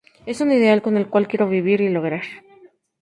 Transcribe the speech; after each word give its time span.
Es 0.25 0.41
un 0.41 0.51
ideal 0.51 0.81
con 0.81 0.97
el 0.97 1.07
cual 1.09 1.27
quiero 1.27 1.47
vivir 1.47 1.79
y 1.79 1.87
lograr. 1.89 2.23